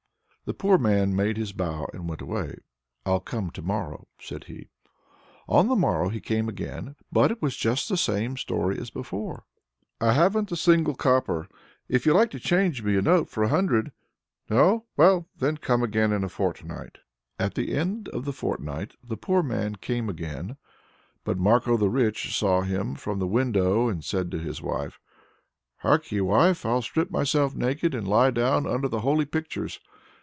The 0.45 0.55
poor 0.55 0.77
man 0.77 1.15
made 1.15 1.37
his 1.37 1.53
bow 1.53 1.87
and 1.93 2.09
went 2.09 2.21
away. 2.21 2.55
"I'll 3.05 3.21
come 3.21 3.51
to 3.51 3.61
morrow," 3.61 4.09
said 4.19 4.45
he. 4.45 4.67
On 5.47 5.69
the 5.69 5.77
morrow 5.77 6.09
he 6.09 6.19
came 6.19 6.49
again, 6.49 6.97
but 7.09 7.31
it 7.31 7.41
was 7.41 7.55
just 7.55 7.87
the 7.87 7.95
same 7.95 8.35
story 8.35 8.77
as 8.77 8.89
before. 8.89 9.45
"I 10.01 10.11
haven't 10.11 10.51
a 10.51 10.57
single 10.57 10.95
copper. 10.95 11.47
If 11.87 12.05
you 12.05 12.11
like 12.13 12.31
to 12.31 12.39
change 12.39 12.83
me 12.83 12.97
a 12.97 13.01
note 13.01 13.29
for 13.29 13.43
a 13.43 13.47
hundred 13.49 13.93
No? 14.49 14.83
well 14.97 15.29
then 15.37 15.55
come 15.55 15.83
again 15.83 16.11
in 16.11 16.21
a 16.21 16.27
fortnight." 16.27 16.97
At 17.39 17.53
the 17.53 17.73
end 17.73 18.09
of 18.09 18.25
the 18.25 18.33
fortnight 18.33 18.95
the 19.01 19.15
poor 19.17 19.41
man 19.43 19.77
came 19.77 20.09
again, 20.09 20.57
but 21.23 21.37
Marko 21.39 21.77
the 21.77 21.89
Rich 21.89 22.37
saw 22.37 22.59
him 22.59 22.95
from 22.95 23.19
the 23.19 23.27
window, 23.27 23.87
and 23.87 24.03
said 24.03 24.29
to 24.31 24.37
his 24.39 24.61
wife: 24.61 24.99
"Harkye, 25.81 26.19
wife! 26.21 26.65
I'll 26.65 26.81
strip 26.81 27.09
myself 27.09 27.55
naked 27.55 27.93
and 27.95 28.05
lie 28.05 28.31
down 28.31 28.67
under 28.67 28.89
the 28.89 28.99
holy 29.01 29.23
pictures. 29.25 29.79